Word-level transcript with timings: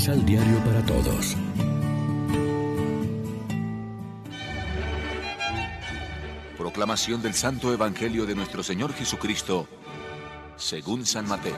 Misal 0.00 0.24
Diario 0.24 0.56
para 0.64 0.80
Todos. 0.86 1.36
Proclamación 6.56 7.20
del 7.20 7.34
Santo 7.34 7.70
Evangelio 7.70 8.24
de 8.24 8.34
nuestro 8.34 8.62
Señor 8.62 8.94
Jesucristo, 8.94 9.68
según 10.56 11.04
San 11.04 11.28
Mateo. 11.28 11.52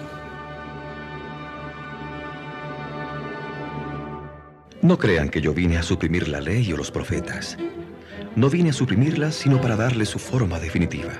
No 4.80 4.98
crean 4.98 5.28
que 5.28 5.40
yo 5.40 5.54
vine 5.54 5.78
a 5.78 5.84
suprimir 5.84 6.26
la 6.26 6.40
ley 6.40 6.72
o 6.72 6.76
los 6.76 6.90
profetas. 6.90 7.56
No 8.34 8.50
vine 8.50 8.70
a 8.70 8.72
suprimirlas 8.72 9.36
sino 9.36 9.60
para 9.60 9.76
darle 9.76 10.04
su 10.04 10.18
forma 10.18 10.58
definitiva. 10.58 11.12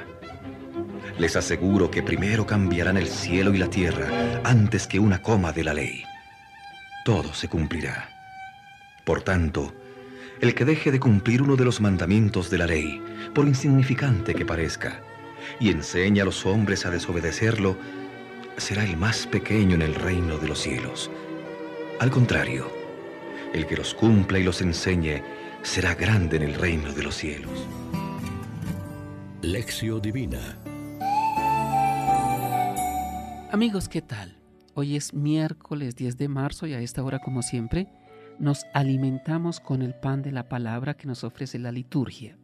Les 1.19 1.37
aseguro 1.37 1.89
que 1.89 2.03
primero 2.03 2.47
cambiarán 2.47 2.97
el 2.97 3.07
cielo 3.07 3.55
y 3.55 3.59
la 3.59 3.71
tierra 3.71 4.41
antes 4.43 4.89
que 4.89 4.99
una 4.99 5.23
coma 5.23 5.53
de 5.53 5.63
la 5.63 5.73
ley. 5.73 6.03
Todo 7.05 7.35
se 7.35 7.49
cumplirá. 7.49 8.09
Por 9.05 9.23
tanto, 9.23 9.75
el 10.41 10.55
que 10.55 10.65
deje 10.65 10.93
de 10.93 11.01
cumplir 11.01 11.43
uno 11.43 11.57
de 11.57 11.65
los 11.65 11.81
mandamientos 11.81 12.49
de 12.51 12.59
la 12.59 12.67
ley, 12.67 13.03
por 13.35 13.47
insignificante 13.47 14.35
que 14.35 14.47
parezca, 14.47 15.01
y 15.59 15.71
enseña 15.71 16.23
a 16.23 16.27
los 16.27 16.47
hombres 16.47 16.87
a 16.87 16.91
desobedecerlo, 16.91 17.77
será 18.57 18.85
el 18.85 18.97
más 18.97 19.27
pequeño 19.27 19.75
en 19.75 19.83
el 19.83 19.95
reino 19.95 20.39
de 20.39 20.49
los 20.49 20.61
cielos. 20.61 21.11
Al 21.99 22.11
contrario, 22.11 22.71
el 23.53 23.67
que 23.67 23.77
los 23.77 23.95
cumpla 23.95 24.39
y 24.39 24.45
los 24.45 24.61
enseñe 24.61 25.23
será 25.63 25.95
grande 25.95 26.37
en 26.37 26.43
el 26.43 26.55
reino 26.55 26.93
de 26.93 27.03
los 27.03 27.17
cielos. 27.17 27.67
Lección 29.43 30.01
Divina 30.01 30.57
Amigos, 33.51 33.89
¿qué 33.89 34.01
tal? 34.01 34.42
Hoy 34.75 34.97
es 34.97 35.13
miércoles 35.13 35.97
10 35.97 36.17
de 36.17 36.29
marzo 36.29 36.67
y 36.67 36.73
a 36.73 36.81
esta 36.81 37.05
hora, 37.05 37.19
como 37.19 37.43
siempre, 37.43 37.89
nos 38.39 38.65
alimentamos 38.73 39.61
con 39.61 39.83
el 39.83 39.95
pan 39.95 40.23
de 40.23 40.33
la 40.33 40.49
palabra 40.49 40.95
que 40.95 41.07
nos 41.07 41.25
ofrece 41.25 41.59
la 41.59 41.71
liturgia. 41.71 42.39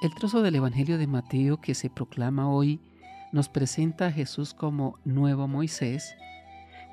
El 0.00 0.14
trozo 0.14 0.40
del 0.40 0.54
Evangelio 0.54 0.96
de 0.96 1.06
Mateo 1.06 1.60
que 1.60 1.74
se 1.74 1.90
proclama 1.90 2.48
hoy 2.48 2.80
nos 3.32 3.50
presenta 3.50 4.06
a 4.06 4.12
Jesús 4.12 4.54
como 4.54 4.98
nuevo 5.04 5.46
Moisés, 5.46 6.16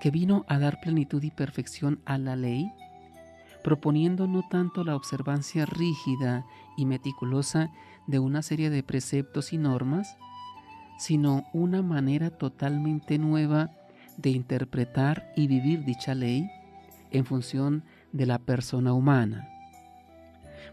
que 0.01 0.11
vino 0.11 0.43
a 0.49 0.59
dar 0.59 0.81
plenitud 0.81 1.23
y 1.23 1.31
perfección 1.31 2.01
a 2.03 2.17
la 2.17 2.35
ley, 2.35 2.69
proponiendo 3.63 4.27
no 4.27 4.43
tanto 4.49 4.83
la 4.83 4.97
observancia 4.97 5.65
rígida 5.65 6.45
y 6.75 6.85
meticulosa 6.85 7.71
de 8.07 8.19
una 8.19 8.41
serie 8.41 8.69
de 8.71 8.83
preceptos 8.83 9.53
y 9.53 9.57
normas, 9.57 10.17
sino 10.97 11.45
una 11.53 11.81
manera 11.81 12.29
totalmente 12.29 13.17
nueva 13.19 13.71
de 14.17 14.31
interpretar 14.31 15.31
y 15.35 15.47
vivir 15.47 15.83
dicha 15.85 16.13
ley 16.13 16.49
en 17.11 17.25
función 17.25 17.83
de 18.11 18.25
la 18.25 18.39
persona 18.39 18.93
humana. 18.93 19.47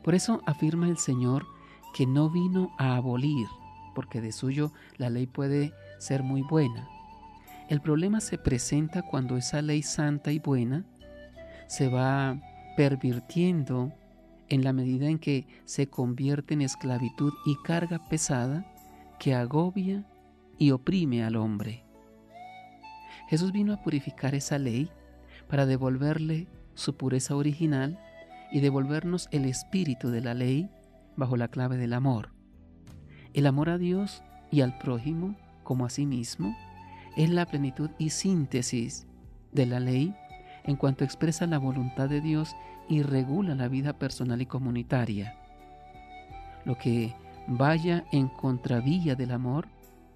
Por 0.03 0.15
eso 0.15 0.43
afirma 0.47 0.89
el 0.89 0.99
Señor 0.99 1.47
que 1.95 2.07
no 2.07 2.29
vino 2.29 2.75
a 2.79 2.97
abolir, 2.97 3.47
porque 3.95 4.21
de 4.21 4.33
suyo 4.33 4.73
la 4.97 5.11
ley 5.11 5.27
puede 5.27 5.73
ser 5.99 6.23
muy 6.23 6.43
buena. 6.43 6.89
El 7.69 7.81
problema 7.81 8.21
se 8.21 8.37
presenta 8.37 9.03
cuando 9.03 9.37
esa 9.37 9.63
ley 9.63 9.83
santa 9.83 10.33
y 10.33 10.39
buena 10.39 10.85
se 11.67 11.89
va 11.89 12.39
pervirtiendo 12.77 13.93
en 14.49 14.65
la 14.65 14.73
medida 14.73 15.07
en 15.07 15.19
que 15.19 15.47
se 15.65 15.89
convierte 15.89 16.55
en 16.55 16.63
esclavitud 16.63 17.33
y 17.47 17.57
carga 17.65 18.07
pesada 18.09 18.67
que 19.19 19.35
agobia 19.35 20.05
y 20.59 20.73
oprime 20.73 21.25
al 21.25 21.37
hombre. 21.37 21.84
Jesús 23.29 23.53
vino 23.53 23.73
a 23.73 23.83
purificar 23.83 24.35
esa 24.35 24.59
ley 24.59 24.91
para 25.49 25.67
devolverle 25.67 26.47
su 26.75 26.97
pureza 26.97 27.37
original 27.37 27.99
y 28.51 28.61
devolvernos 28.61 29.29
el 29.31 29.45
espíritu 29.47 30.11
de 30.11 30.21
la 30.21 30.35
ley 30.35 30.71
bajo 31.17 31.37
la 31.37 31.49
clave 31.49 31.77
del 31.77 31.93
amor. 31.93 32.31
El 33.33 33.47
amor 33.47 33.71
a 33.71 33.79
Dios 33.79 34.23
y 34.51 34.61
al 34.61 34.79
prójimo 34.79 35.37
como 35.63 35.87
a 35.87 35.91
sí 35.91 36.07
mismo 36.07 36.57
es 37.17 37.31
la 37.31 37.47
plenitud 37.47 37.91
y 37.99 38.11
síntesis 38.11 39.07
de 39.53 39.67
la 39.67 39.81
ley 39.81 40.15
en 40.65 40.77
cuanto 40.77 41.05
expresa 41.05 41.47
la 41.47 41.59
voluntad 41.59 42.09
de 42.09 42.21
Dios 42.21 42.55
y 42.89 43.03
regula 43.03 43.55
la 43.55 43.69
vida 43.69 43.99
personal 43.99 44.41
y 44.43 44.47
comunitaria. 44.47 45.37
Lo 46.65 46.77
que 46.77 47.15
vaya 47.47 48.05
en 48.13 48.29
contravía 48.29 49.15
del 49.15 49.31
amor 49.31 49.69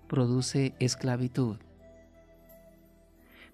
produce 0.06 0.74
esclavitud. 0.78 1.58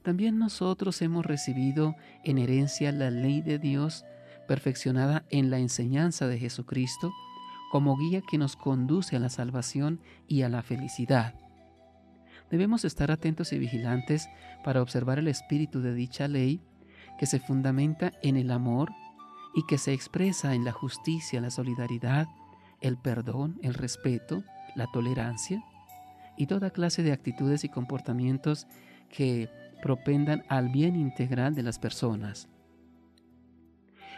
También 0.04 0.38
nosotros 0.38 1.00
hemos 1.00 1.25
recibido 1.25 1.97
en 2.25 2.37
herencia 2.37 2.92
la 2.92 3.10
ley 3.10 3.41
de 3.41 3.59
Dios 3.59 4.04
perfeccionada 4.47 5.25
en 5.31 5.50
la 5.50 5.59
enseñanza 5.59 6.28
de 6.28 6.38
Jesucristo 6.38 7.10
como 7.70 7.97
guía 7.97 8.20
que 8.20 8.37
nos 8.37 8.54
conduce 8.54 9.16
a 9.16 9.19
la 9.19 9.31
salvación 9.31 10.00
y 10.28 10.42
a 10.42 10.50
la 10.50 10.62
felicidad. 10.62 11.34
Debemos 12.50 12.84
estar 12.84 13.10
atentos 13.10 13.54
y 13.54 13.59
vigilantes 13.59 14.28
para 14.62 14.82
observar 14.82 15.19
el 15.19 15.26
espíritu 15.26 15.81
de 15.81 15.94
dicha 15.94 16.28
ley 16.28 16.60
que 17.19 17.25
se 17.25 17.41
fundamenta 17.41 18.12
en 18.22 18.36
el 18.36 18.50
amor 18.50 18.92
y 19.54 19.65
que 19.66 19.78
se 19.78 19.94
expresa 19.94 20.54
en 20.54 20.66
la 20.66 20.72
justicia, 20.72 21.41
la 21.41 21.50
solidaridad, 21.50 22.26
el 22.82 22.98
perdón, 22.98 23.59
el 23.62 23.72
respeto, 23.72 24.44
la 24.75 24.86
tolerancia, 24.92 25.65
y 26.36 26.47
toda 26.47 26.71
clase 26.71 27.03
de 27.03 27.12
actitudes 27.12 27.65
y 27.65 27.71
comportamientos 27.71 28.66
que 29.09 29.48
propendan 29.84 30.45
al 30.49 30.71
bien 30.71 30.97
integral 30.97 31.55
de 31.55 31.62
las 31.62 31.78
personas. 31.78 32.49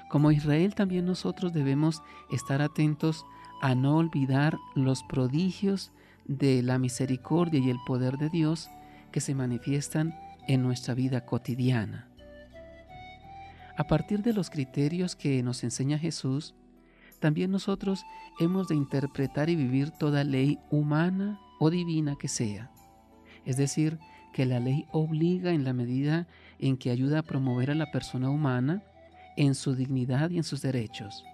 Como 0.09 0.31
Israel 0.31 0.77
también 0.77 1.07
nosotros 1.07 1.53
debemos 1.53 2.05
estar 2.31 2.63
atentos 2.63 3.27
a 3.61 3.75
no 3.75 3.97
olvidar 3.97 4.57
los 4.77 5.03
prodigios 5.03 5.91
de 6.25 6.63
la 6.63 6.79
misericordia 6.79 7.59
y 7.59 7.69
el 7.69 7.79
poder 7.85 8.17
de 8.17 8.31
Dios 8.31 8.71
que 9.11 9.21
se 9.21 9.35
manifiestan 9.35 10.15
en 10.47 10.63
nuestra 10.63 10.95
vida 10.95 11.27
cotidiana. 11.27 12.09
A 13.77 13.89
partir 13.89 14.23
de 14.23 14.35
los 14.35 14.51
criterios 14.51 15.17
que 15.17 15.43
nos 15.43 15.65
enseña 15.65 15.99
Jesús, 15.99 16.55
también 17.19 17.51
nosotros 17.51 18.05
hemos 18.39 18.69
de 18.69 18.77
interpretar 18.77 19.51
y 19.51 19.57
vivir 19.57 19.91
toda 19.91 20.23
ley 20.23 20.61
humana 20.71 21.41
o 21.59 21.71
divina 21.71 22.15
que 22.17 22.29
sea. 22.29 22.71
Es 23.45 23.57
decir, 23.57 23.99
que 24.37 24.45
la 24.45 24.61
ley 24.61 24.85
obliga 24.93 25.53
en 25.53 25.65
la 25.65 25.73
medida 25.73 26.27
en 26.59 26.77
que 26.77 26.91
ayuda 26.91 27.21
a 27.21 27.23
promover 27.23 27.71
a 27.71 27.75
la 27.75 27.91
persona 27.91 28.29
humana 28.29 28.83
en 29.39 29.55
su 29.55 29.75
dignidad 29.75 30.29
y 30.29 30.37
en 30.37 30.45
sus 30.45 30.61
derechos. 30.61 31.25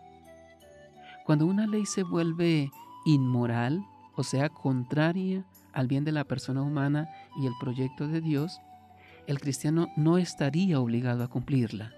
Cuando 1.27 1.47
una 1.47 1.67
ley 1.67 1.85
se 1.85 2.05
vuelve 2.05 2.71
inmoral, 3.05 3.85
o 4.15 4.23
sea, 4.23 4.51
contraria 4.51 5.45
al 5.73 5.89
bien 5.89 6.05
de 6.05 6.13
la 6.13 6.23
persona 6.23 6.63
humana 6.63 7.09
y 7.41 7.47
el 7.47 7.55
proyecto 7.59 8.07
de 8.07 8.21
Dios, 8.21 8.61
el 9.27 9.41
cristiano 9.41 9.89
no 9.97 10.17
estaría 10.17 10.79
obligado 10.79 11.25
a 11.25 11.29
cumplirla. 11.29 11.91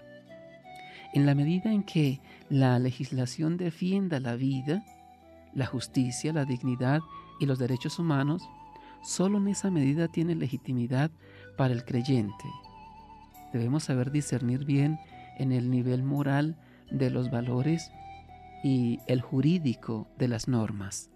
En 1.13 1.27
la 1.27 1.35
medida 1.35 1.71
en 1.71 1.83
que 1.83 2.19
la 2.49 2.79
legislación 2.79 3.57
defienda 3.57 4.19
la 4.19 4.35
vida, 4.35 4.83
la 5.53 5.67
justicia, 5.67 6.33
la 6.33 6.45
dignidad 6.45 7.01
y 7.39 7.45
los 7.45 7.59
derechos 7.59 7.99
humanos, 7.99 8.41
solo 9.05 9.37
en 9.37 9.47
esa 9.47 9.69
medida 9.69 10.07
tiene 10.07 10.35
legitimidad 10.35 11.11
para 11.57 11.73
el 11.73 11.85
creyente. 11.85 12.45
Debemos 13.53 13.83
saber 13.83 14.11
discernir 14.11 14.65
bien 14.65 14.99
en 15.37 15.51
el 15.51 15.69
nivel 15.69 16.03
moral 16.03 16.57
de 16.91 17.09
los 17.09 17.29
valores 17.29 17.91
y 18.63 18.99
el 19.07 19.21
jurídico 19.21 20.07
de 20.17 20.27
las 20.27 20.47
normas. 20.47 21.11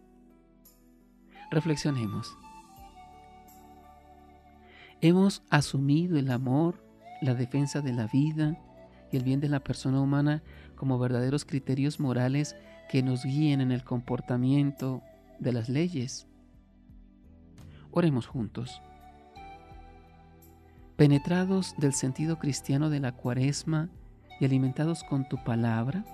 Reflexionemos. 1.51 2.37
Hemos 5.01 5.41
asumido 5.49 6.19
el 6.19 6.29
amor, 6.29 6.83
la 7.21 7.33
defensa 7.33 7.81
de 7.81 7.93
la 7.93 8.07
vida 8.07 8.57
y 9.11 9.17
el 9.17 9.23
bien 9.23 9.39
de 9.39 9.49
la 9.49 9.61
persona 9.61 9.99
humana 9.99 10.43
como 10.75 10.99
verdaderos 10.99 11.43
criterios 11.43 11.99
morales 11.99 12.55
que 12.89 13.01
nos 13.01 13.23
guíen 13.23 13.61
en 13.61 13.71
el 13.71 13.83
comportamiento 13.83 15.01
de 15.39 15.53
las 15.53 15.69
leyes. 15.69 16.28
Oremos 17.91 18.27
juntos. 18.27 18.81
Penetrados 20.95 21.75
del 21.77 21.93
sentido 21.93 22.37
cristiano 22.37 22.89
de 22.89 22.99
la 22.99 23.13
cuaresma 23.13 23.89
y 24.39 24.45
alimentados 24.45 25.03
con 25.03 25.27
tu 25.27 25.43
palabra, 25.43 26.05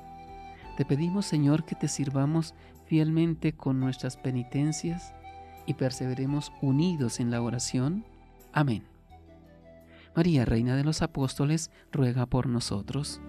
te 0.77 0.85
pedimos 0.85 1.25
Señor 1.25 1.65
que 1.65 1.75
te 1.75 1.87
sirvamos 1.87 2.53
fielmente 2.85 3.53
con 3.53 3.79
nuestras 3.79 4.15
penitencias 4.15 5.13
y 5.65 5.73
perseveremos 5.73 6.51
unidos 6.61 7.19
en 7.19 7.31
la 7.31 7.41
oración. 7.41 8.05
Amén. 8.53 8.83
María, 10.15 10.45
Reina 10.45 10.75
de 10.75 10.83
los 10.83 11.01
Apóstoles, 11.01 11.71
ruega 11.91 12.25
por 12.25 12.47
nosotros. 12.47 13.19